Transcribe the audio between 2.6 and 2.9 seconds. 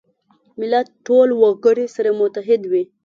وي.